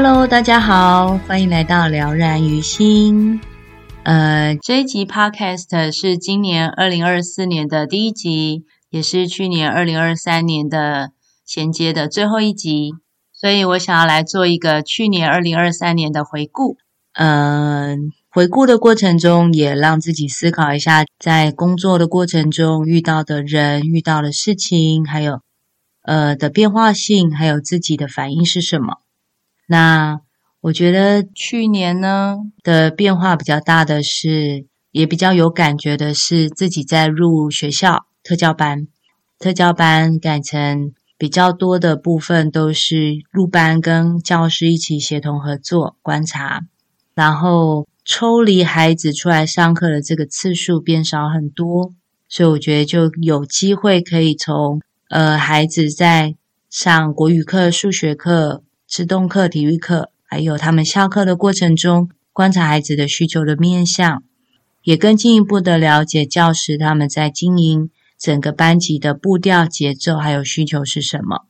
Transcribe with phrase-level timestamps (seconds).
[0.00, 3.40] Hello，大家好，欢迎来到了然于心。
[4.04, 11.10] 呃，这一集 Podcast 是今年二零二四年的第一集，也是去年二零二三年的
[11.44, 12.92] 衔接的最后一集，
[13.32, 16.76] 所以我想要来做一个去年二零二三年的回顾。
[17.14, 25.40] 嗯、回顾的过程中，也让自己思考一下，在工作的过程中遇到的人、遇到的事情，还有
[26.02, 28.98] 呃的变化性，还有自己的反应是什么。
[29.70, 30.20] 那
[30.62, 38.88] 我觉得去年呢的变化比较大的是，也比较有感觉的是自己在入学校特教班，
[39.38, 46.62] 特教班改成比较多的部分都是入班跟教师一起协同合作观察，
[47.14, 51.92] 然后抽离孩子出来上课的这个次数变少很多，
[52.26, 54.80] 所以我觉得就有机会可以从
[55.10, 56.34] 呃孩子在
[56.70, 58.62] 上国语课、数学课。
[58.88, 64.22] 自动课、体育课，还有他们下课的过程中，观察孩子的需求的面向，
[64.82, 71.44] 也更进一步的了解教师他们在经营整个班级的步调、节奏还有需求是什么。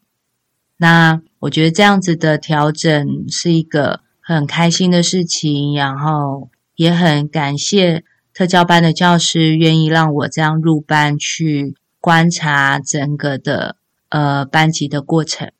[0.79, 8.03] 那我觉得这样子的调整是一个很开心的事情，然后也很感谢
[8.35, 13.77] 特教班的教师愿意让我这样入班去观察整个的
[14.09, 15.53] 呃班级的过程。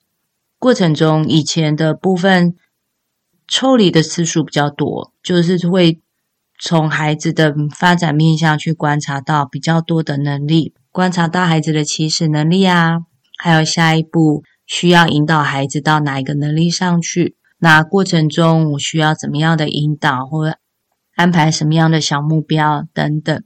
[0.59, 2.57] 过程中，以前的部分
[3.47, 6.01] 抽离的次数比较多，就是会
[6.61, 12.99] 从孩子的发展面向去观察到比较多的能力，观察到孩子的起始能力啊，
[13.39, 17.37] 还有下一步需要引导孩子到哪一个能力上去。
[17.59, 20.57] 那过程中，我需要怎么样的引导，或
[21.15, 23.45] 安排什么样的小目标等等。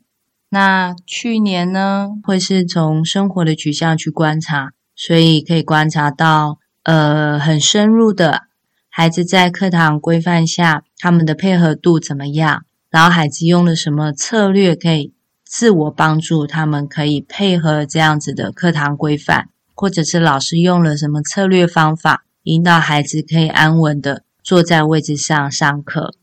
[0.48, 6.61] 那去年呢，会是从生活的取向去观察，所以可以观察到。
[6.84, 8.42] 呃，很深入的
[8.88, 12.64] 孩子在课堂规范下，他们的配合度怎么样？
[12.90, 15.12] 然后孩子用了什么策略可以
[15.44, 26.14] 自我帮助他们，可以配合这样子的课堂规范，或者是老师用了什么策略方法，引导孩子可以安稳的坐在位置上上课。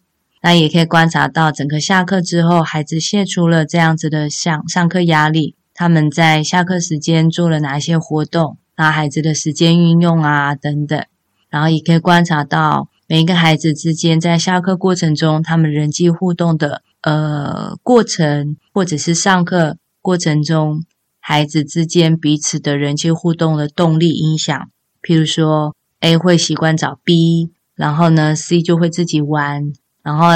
[0.42, 8.58] 那也可以观察到，整个下课之后，孩子卸除了这样子的上上课压力，他们在下课时间做了哪些活动？
[8.80, 11.04] 那孩子的时间运用啊，等等，
[11.50, 20.86] 然后也可以观察到每一个孩子之间在下课过程中，他们人际互动的呃过程，或者是上课过程中
[21.20, 24.72] 孩子之间彼此的人际互动的动力影响。
[25.02, 30.28] 譬如说，A 会习惯找 B，然后呢，C 就会自己玩，然后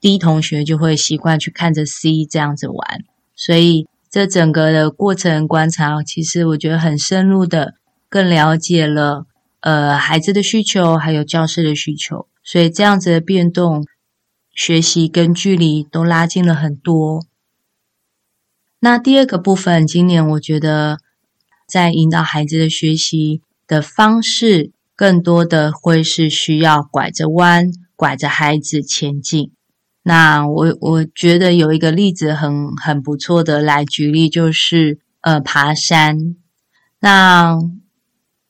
[0.00, 3.00] D 同学就会习惯去看着 C 这样子玩。
[3.34, 7.74] 所以这整个的过程观察，其实我觉得很深入的。
[8.08, 9.26] 更了解了，
[9.60, 13.84] 呃，孩子的需求，还有教师的需求，所以这样子的变动，
[14.54, 17.26] 学习跟距离都拉近了很多。
[18.80, 20.98] 那第二个部分，今年我觉得
[21.66, 29.52] 在引导孩子的学习的方式，更多的会是需要拐着弯，拐着孩子前进。
[30.04, 36.36] 那我我觉得有一个例子很很不错的来举例，就是呃，爬山。
[37.00, 37.58] 那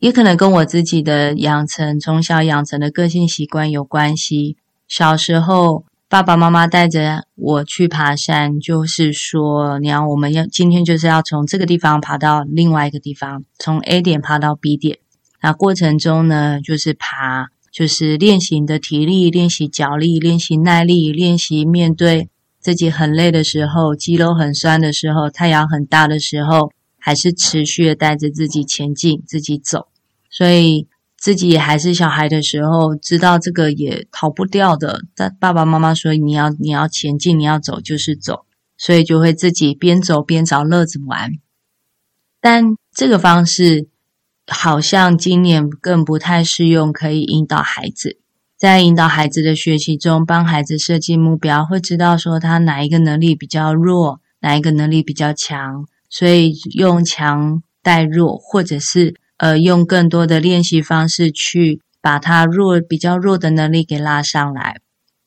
[0.01, 4.57] 也可能跟我自己的养成，从小养成的个性习惯有关系。
[4.87, 14.99] 小时候，爸爸妈妈带着我去爬山，就是说，你要我们要今天就是要从这个地方爬到另外一个地方，从 A 点爬到 B 点。
[15.43, 22.29] 那过程中呢，就是爬，就是练习你的体力，练习脚力，练习耐力，练习面对
[22.61, 26.71] 自己很累的时候，肌肉很酸的时候，太阳很大的时候。
[26.99, 29.89] 还是持续的带着自己前进，自己走，
[30.31, 30.87] 所以
[31.17, 35.03] 自己还是小孩的时候，知道这个也逃不掉的。
[35.15, 38.45] 但爸爸妈妈说你要你要前进，你要走就是走，
[38.77, 41.33] 所以就会自己边走边找乐子玩。
[42.41, 43.89] 但这个方式
[44.47, 48.19] 好像今年更不太适用，可以引导孩子，
[48.57, 55.87] 在引导孩子的学习中，帮孩子设计目标，会知道说他哪一个能力比较弱，哪一个能力比较强。
[56.09, 64.81] 所以用强带弱，或者是呃用更多的练习方式去把他弱比较弱的能力给拉上来。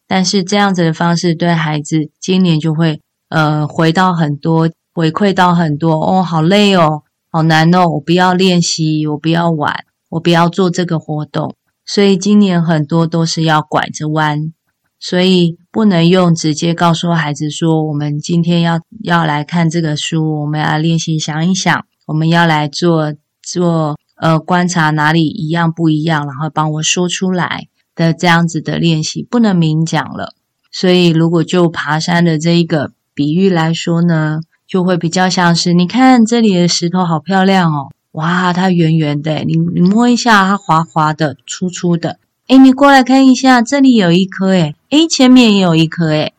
[0.08, 11.56] 但是这样子的方式对孩子今年就会呃回到很多回馈到很多哦，好累哦，好难哦，我不要练习，我不要玩，我不要做这个活动。
[11.86, 14.54] 所以今年很多都是要拐着弯，
[15.00, 27.68] 所以不能用直接告诉孩子说，我们今天要要来看这个书，我们要练习想一想，我们要来做做呃观察哪里一样不一样，然后帮我说出来。
[27.94, 30.34] 的这样子的练习不能明讲了，
[30.72, 46.34] 所以如果就爬山的这一个比喻来说呢，就会比较像是你看这里的石头好漂亮哦，哇，它圆圆的，你你摸一下它滑滑的、粗粗的，诶，你过来看一下，这里有一颗诶，诶，前面也有一颗诶，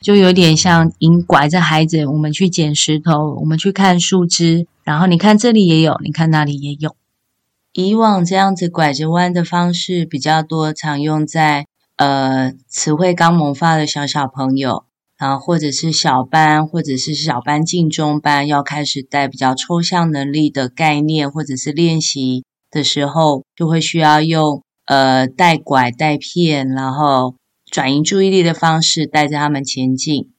[0.00, 6.94] 就有点像引拐着孩子，我们去捡石头，我们去看树枝，然后你看这里也有，你看那里也有。
[7.74, 11.66] 以往这样子拐着弯的方式比较多，常用在
[11.96, 14.84] 呃词汇刚萌发的小小朋友，
[15.18, 27.36] 然后或者是小班，或者是小班进中班，要开始带比较抽象能力的概念或者是练习的时候，就会需要用呃带拐带骗，然后
[27.70, 30.30] 转移注意力的方式带着他们前进。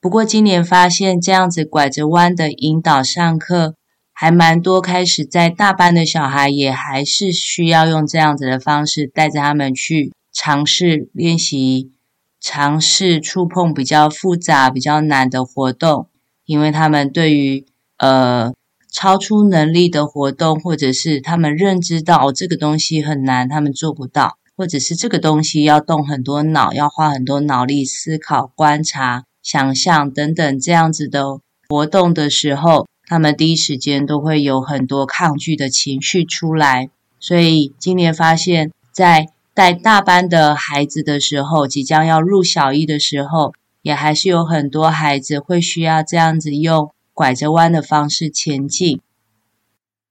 [0.00, 3.74] 不过今年发现这样子拐着弯的引导上课。
[4.18, 11.92] 还蛮多，开始在大班的小孩也还是需要用这样子的方式带着他们去尝试练习，
[12.40, 16.08] 尝试触碰比较复杂、比较难的活动，
[16.46, 17.66] 因为他们对于
[17.98, 18.54] 呃
[18.98, 32.86] 超出能力的活动，或者是他们认知到这个东西很难，他们做不到，或者是这个东西要动很多脑，要花很多脑力思考、观察、想象等等这样子的活动的时候。
[33.08, 36.88] 他们第一时间都会有很多抗拒的情绪出来，
[37.20, 43.52] 所以今年发现，在带大班的孩子的时候，即将要入小一的时候，
[43.82, 49.00] 也还是有很多孩子会需要这样子用拐着弯的方式前进。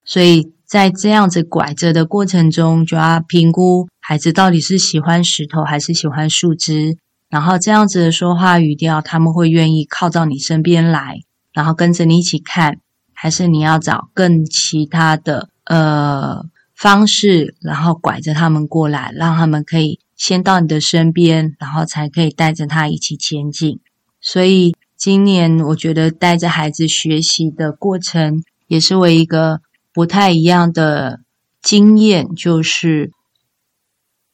[0.03, 6.97] 所以在这样子拐着的过程中，就要评估孩子到底是喜欢石头还是喜欢树枝，
[7.29, 11.19] 然后这样子的说话语调，他们会愿意靠到你身边来，
[11.53, 12.79] 然后跟着你一起看。
[13.17, 16.43] 还是你要找更其他的呃
[16.75, 23.79] 方式，然后拐着他们过来，让他们可以先到你的身边，然后才可以带着他一起前进。
[24.19, 29.61] 所以今年我觉得带着孩子学习的过程，也是我一个
[29.93, 31.19] 不太一样的
[31.61, 33.11] 经验，就是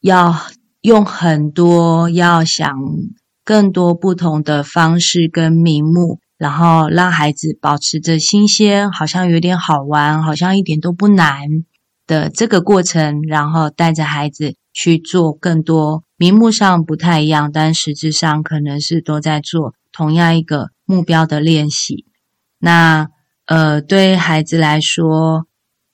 [0.00, 0.34] 要
[0.80, 2.72] 用很多，要想
[3.44, 6.20] 更多不同的方式跟名目。
[6.38, 11.64] 然后让孩子保持着新鲜，好像有点好玩，好像一点都不难
[12.04, 22.06] 的这个过程，然后带着孩子去做更多名目上不太一样，但实质上可能是都在做同样一个目标的练习。
[22.58, 23.08] 那
[23.46, 25.46] 呃，对孩子来说，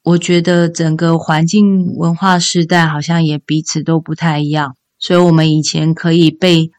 [0.05, 6.71] 我觉得整个环境文化时代好像也彼此都不太一样，所以我们以前可以被。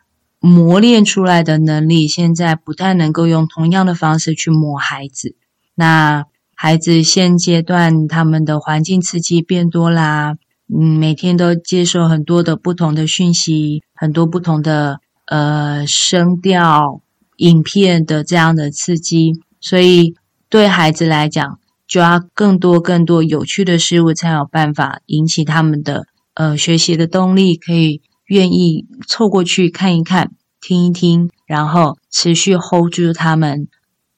[0.42, 5.36] 磨练出来的能力，现在不太能够用同样的方式去磨孩子。
[5.76, 6.24] 那
[6.56, 10.38] 孩子现阶段他们的环境刺激变多啦，
[10.74, 17.02] 嗯，每天都接受很多的不同的讯息，很多不同的呃声调、
[17.40, 20.16] 影片的这样的刺激，所以
[20.50, 26.06] 对孩子来讲，就要更多更多有趣的事物，才有办法引起他们的
[26.36, 28.02] 呃学习的动力，可以。
[28.30, 33.68] 愿意凑过去看一看、听一听，然后持续 hold 住他们，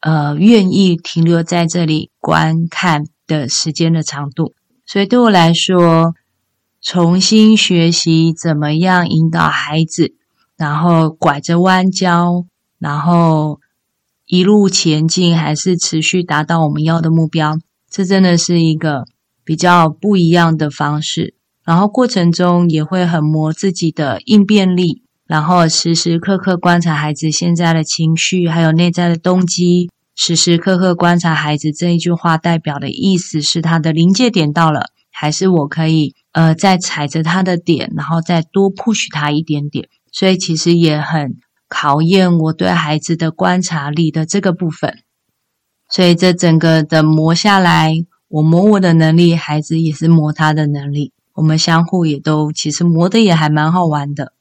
[0.01, 4.53] 呃，愿意停留在这里观看的时间的长度。
[4.85, 6.13] 所以对我来说，
[6.81, 10.13] 重新学习怎么样引导孩子，
[10.57, 12.45] 然后拐着弯教，
[12.81, 13.59] 然后
[14.25, 17.59] 一路前进，还是持续达到我们要的目标，
[17.89, 19.05] 这真的是一个
[19.45, 21.35] 比较不一样的方式。
[21.63, 39.87] 然后过程中也会很磨自己的应变力，然后时时刻刻观察孩子现在的情绪，还有内在的动机，时时刻刻观察孩子这一句话代表的意思是他的临界点到了，还是我可以呃再踩着他的点，然后再多 push 他一点点。
[40.11, 41.37] 所以其实也很
[41.73, 44.99] 考验我对孩子的观察力的这个部分。
[45.89, 47.95] 所以这整个的磨下来，
[48.27, 51.13] 我磨我的能力，孩子也是磨他的能力。
[51.35, 54.33] 我们相互也都其实磨得也还蛮好玩的。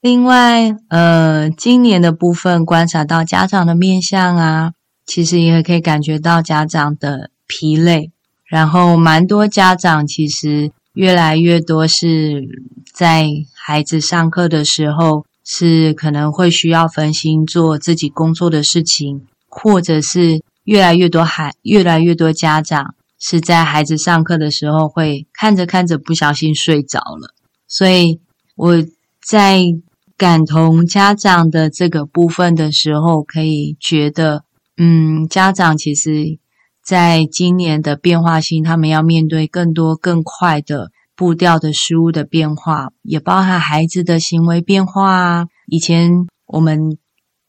[0.00, 4.72] 另外，呃，今年的部分观察到家长的面相啊，
[5.06, 8.10] 其实也可以感觉到家长的疲累。
[8.44, 12.44] 然后，蛮多家长其实越来越多是
[12.92, 27.32] 在孩子上课的时候，是可能会需要分心做自己工作的事情，或者是越来越多孩，越来越多家长是在孩子上课的时候会看着看着不小心睡着了。
[27.68, 28.20] 所以
[28.56, 28.84] 我
[29.24, 29.60] 在
[30.16, 34.42] 感同家长的这个部分的时候，可以觉得，
[34.76, 36.40] 嗯，家长其实
[36.84, 40.90] 在今年的变化性，他们要面对更多更快的。
[41.16, 45.46] 步调的事物的变化，也包含孩子的行为变化啊。
[45.66, 46.98] 以前我们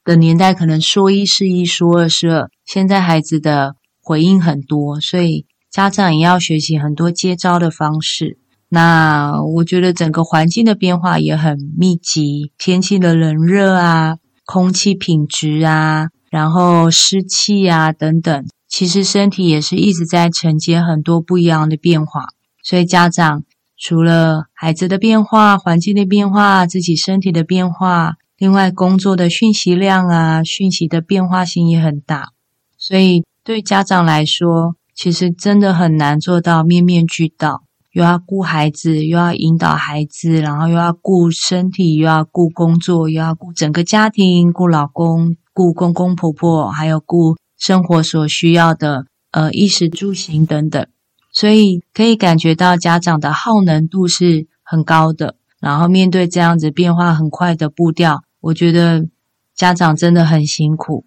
[0.06, 8.40] 的年代可能说一是一，说二是二，现在孩子的回应很多，所以家长也要学习很多接招的方式。
[8.70, 22.28] 那我觉得整个环境的变化也很密集，天气的冷热啊，空气品质啊，然后湿气啊等等，其实身体也是一直在承接很多不一样的变化，
[22.64, 23.44] 所以家长。
[23.78, 32.30] 除了孩子的变化、环境的变化、自己身体的变化，另外工作的讯息量啊，讯息的变化性也很大，
[32.78, 50.88] 所以对家长来说，其实真的很难做到面面俱到，又要顾孩子，又要引导孩子，然后又要顾身体，又要顾工作，又要顾整个家庭，顾老公，顾公公婆婆，还有顾生活所需要的呃衣食住行等等。
[51.38, 59.06] 所以可以感觉到家长的耗能度是很高的，然后面对这样子变化很快的步调，我觉得
[59.54, 61.06] 家长真的很辛苦。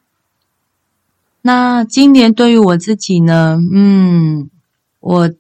[1.43, 4.49] 那今年对于我自己呢，嗯，
[5.01, 5.31] 我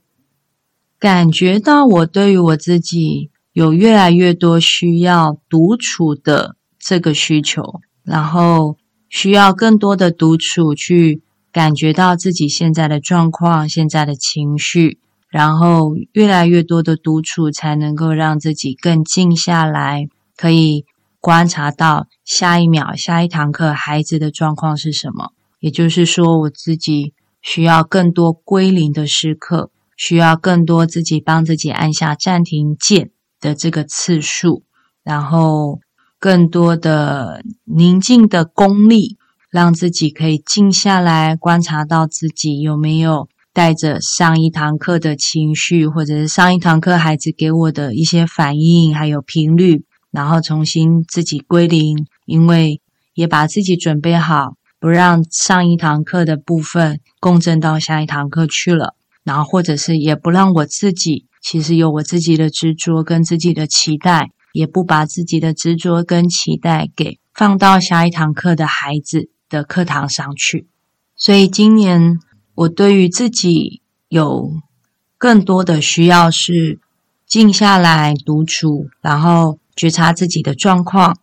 [0.99, 8.76] 感觉到我对于我自己有越来越多需要独处的这个需求，然后
[9.09, 11.23] 需要更多的独处去。
[11.52, 20.85] 感觉到自己现在的状况、现在的情绪，然后越来越多的独处，才能够让自己更静下来，可以
[21.21, 25.33] 观察到下一秒、下一堂课孩子的状况是什么。
[25.59, 34.62] 也就是说，我自己需要更多归零的时刻，需要更多自己帮自己按下暂停键的这个次数，
[35.02, 35.80] 然后
[36.19, 39.19] 更多的宁静的功力。
[39.50, 52.80] 让自己可以静下来，观察到自己有没有带着上一堂课的情绪，或者是上一堂课孩子给我的一些反应，还有频率，然后重新自己归零，因为
[53.14, 69.28] 也把自己准备好，不让上一堂课的部分共振到下一堂课去了，然后或者是也不让我自己其实有我自己的执着跟自己的期待，也不把自己的执着跟期待给放到下一堂课的孩子。
[69.50, 70.66] 的课堂上去，
[71.14, 72.19] 所以今年
[72.54, 74.52] 我对于自己有
[75.19, 76.78] 更多的需要是
[77.26, 81.19] 静下来独处，然后觉察自己的状况。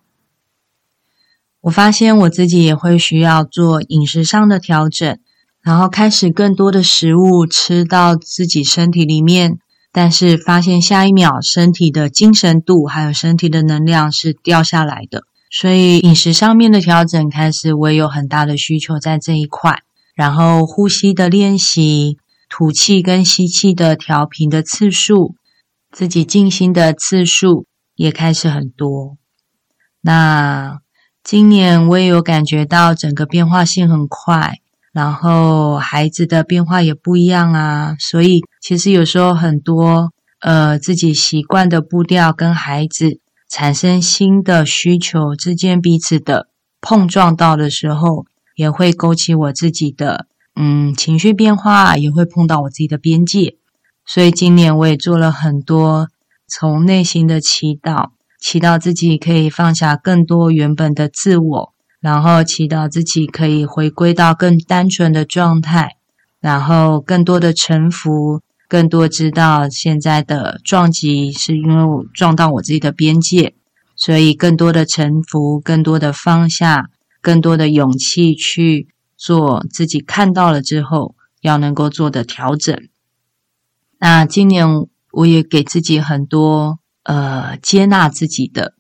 [1.62, 5.20] 我发现我自己也会需要做饮食上的调整，
[5.62, 9.58] 然后开始更多的食物吃到自己身体里面，
[9.92, 15.24] 但是发现下一秒身体的精神度还有身体的能量是掉下来的。
[15.50, 19.82] 所以饮食上面的调整开始，我也有很大的需求在这一块。
[20.14, 22.18] 然后呼吸的练习，
[22.50, 25.36] 吐气跟吸气的调频的次数，
[25.92, 29.18] 自己静心的次数也开始很多。
[30.02, 30.80] 那
[31.24, 34.60] 今年我也有感觉到整个变化性很快，
[34.92, 37.96] 然后孩子的变化也不一样啊。
[38.00, 43.20] 所以其实有时候很多呃自己习惯的步调跟孩子。
[43.50, 46.50] 产生新的需求之间彼此的
[46.82, 48.26] 碰撞到的时候，
[48.56, 53.56] 也会勾起我自己的嗯情绪变化，也会碰到我自己的边界。
[54.06, 56.08] 所以今年我也做了很多
[56.48, 65.98] 从内心的祈祷，祈祷自己可以放下更多原本的自我，然后祈祷自己可以回归到更单纯的状态，
[66.40, 68.42] 然后更多的臣服。
[68.70, 73.56] 更多知道现在的撞击是因为我撞到我自己的边界，
[73.96, 76.90] 所以更多的臣服，更多的放下，
[77.22, 82.78] 更多的勇气去做自己看到了之后要能够做的调整。
[84.00, 84.68] 那今年
[85.14, 88.74] 我也给自己很多呃接纳自己的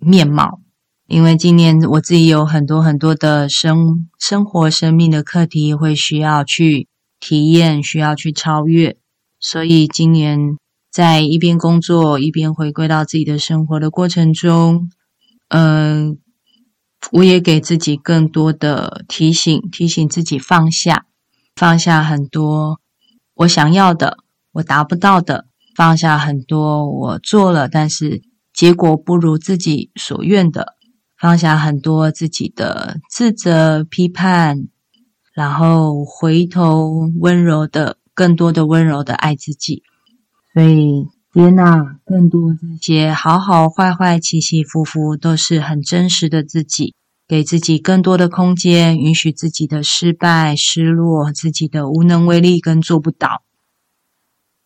[0.00, 0.60] 面貌，
[1.06, 6.88] 因为今年我自己有很多很多的生生活生命的课题会需要去。
[7.26, 8.98] 体验需要去超越，
[9.40, 10.58] 所以今年
[10.92, 14.90] 在一边工作一边回归到自己的生活的过程中，
[15.48, 16.18] 嗯、
[17.12, 21.06] 我也给自己更多的提醒，提醒自己放下，
[21.56, 22.78] 放下很多
[23.36, 24.18] 我想要的、
[24.52, 28.20] 我达不到的，放下很多我做了，但是
[28.52, 30.74] 结果不如自己所愿的，
[31.16, 34.68] 放下很多自己的自责、批判，
[35.34, 39.82] 然后回头温柔的、更多的温柔的爱自己。
[40.52, 46.94] 所以接纳更多这些好好坏坏、起起伏伏，都是很真实的自己，
[47.26, 53.42] 给自己更多的空间，允许自己的失败、失落，自己的无能为力跟做不到。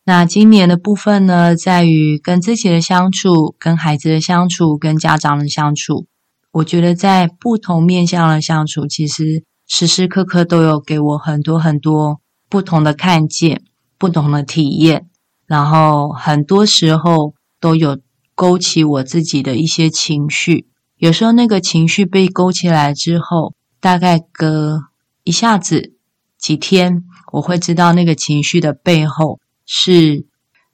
[0.05, 6.05] 那今年的部分呢，在于跟自己的相处、跟孩子的相处、跟家长的相处。
[6.51, 13.61] 我觉得在不同面向的相处，其实时时刻刻都有给我很多很多不同的看见、
[13.99, 15.07] 不同的体验，
[15.45, 17.99] 然后很多时候都有
[18.33, 20.67] 勾起我自己的一些情绪。
[20.97, 24.85] 有时候那个情绪被勾起来之后，大概隔
[25.23, 25.93] 一下子
[26.39, 29.39] 几天，我会知道那个情绪的背后。
[29.71, 30.25] 是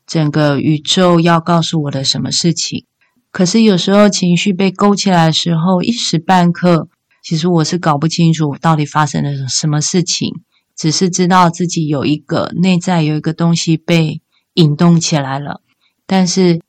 [0.08, 2.86] 整个宇宙要告诉我的什么事情？
[3.30, 6.88] 可是有时候情绪被勾起来的时候，一时半刻，
[7.26, 10.30] 其实我是搞不清楚到底发生了什么事情，
[10.78, 14.22] 只是知道自己有一个内在有一个东西被
[14.54, 15.62] 引动起来了，
[16.06, 16.62] 但是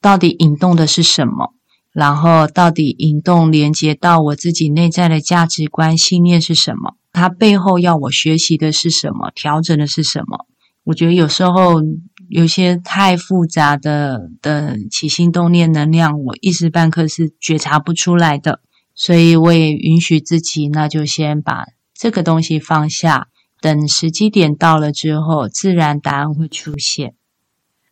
[0.00, 1.52] 到底引动的是什么？
[1.92, 6.94] 然后到底引动连接到我自己内在的价值观信念是什么？
[7.12, 9.32] 它背后要我学习的是什么？
[9.34, 10.46] 调整的是什么？
[10.84, 11.82] 我觉得有时候
[12.28, 18.60] 有些太复杂的的起心动念能量，我一时半刻是觉察不出来的，
[18.98, 23.28] 所以我也允许自己，那就先把这个东西放下，
[23.60, 27.14] 等时机点到了之后，自然答案会出现。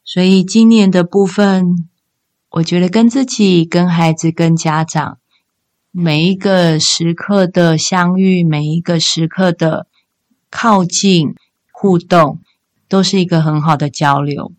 [0.04, 1.88] 所以今年的部分，
[2.50, 5.18] 我觉得跟自己、跟孩子、跟家长，
[5.92, 9.86] 每一个时刻的相遇，每一个时刻的
[10.50, 11.36] 靠近、
[11.70, 12.40] 互动。
[12.88, 14.52] 都是一个很好的交流，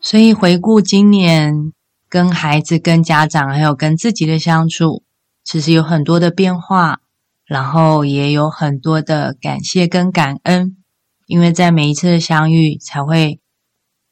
[0.00, 1.72] 所以回顾今年
[2.10, 5.04] 跟孩子、跟家长还有跟自己的相处，
[5.44, 7.00] 其实有很多的变化，
[7.44, 10.76] 然后也有很多的感谢跟感恩，
[11.26, 13.40] 因为在每一次的相遇，才会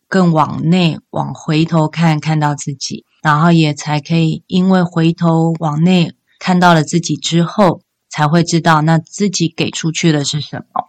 [0.06, 10.88] 更往内往回头看，看到自己，然后也才可以因为回头往内看到了自己之后，才会知道那自己给出去的是什么。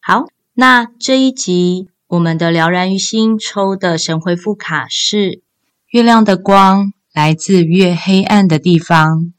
[0.00, 5.42] 好，那这一集我们的疗燃于心抽的神回复卡是
[5.90, 9.34] 月亮的光来自越黑暗的地方，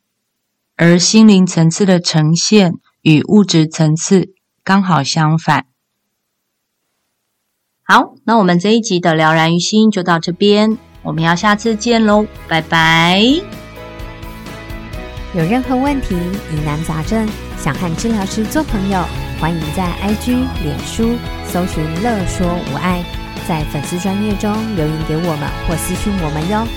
[0.75, 5.65] 而心灵层次的呈现与物质层次刚好相反。
[7.81, 13.19] 好，那我们这一集的疗燃于心就到这边，我们要下次见喽，拜拜。
[15.33, 17.27] 有任何问题、疑难杂症，
[17.57, 19.28] 想和治疗师做朋友？
[19.39, 23.01] 欢迎在 IG、脸书搜寻“乐说无爱”，
[23.47, 26.67] 在粉丝专页中留言给我们或私讯我们哟。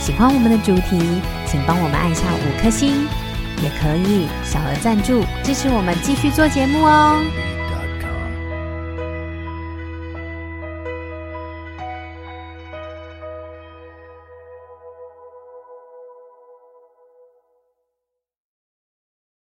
[0.00, 0.98] 喜欢我们的主题，
[1.46, 3.06] 请帮我们按下五颗星，
[3.62, 7.22] 也可以小额赞助支持我们继续做节目哦。